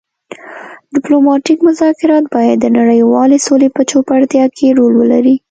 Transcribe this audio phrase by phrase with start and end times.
[0.93, 5.35] ډیپلوماتیک مذاکرات باید د نړیوالې سولې په پیاوړتیا کې رول ولري